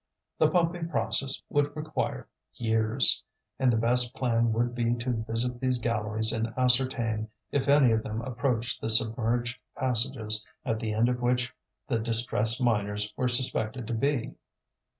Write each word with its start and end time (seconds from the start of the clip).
The 0.39 0.49
pumping 0.49 0.89
process 0.89 1.43
would 1.49 1.75
require 1.75 2.27
years, 2.55 3.23
and 3.59 3.71
the 3.71 3.77
best 3.77 4.15
plan 4.15 4.51
would 4.51 4.73
be 4.73 4.95
to 4.95 5.11
visit 5.27 5.61
these 5.61 5.77
galleries 5.77 6.31
and 6.31 6.47
ascertain 6.57 7.29
if 7.51 7.67
any 7.67 7.91
of 7.91 8.01
them 8.01 8.23
approached 8.23 8.81
the 8.81 8.89
submerged 8.89 9.59
passages 9.77 10.43
at 10.65 10.79
the 10.79 10.91
end 10.91 11.07
of 11.07 11.21
which 11.21 11.53
the 11.87 11.99
distressed 11.99 12.63
miners 12.63 13.13
were 13.15 13.27
suspected 13.27 13.85
to 13.85 13.93
be. 13.93 14.33